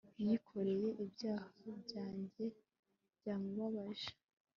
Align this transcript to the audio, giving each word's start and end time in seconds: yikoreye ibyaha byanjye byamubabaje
yikoreye 0.23 0.87
ibyaha 1.03 1.65
byanjye 1.83 2.45
byamubabaje 3.17 4.09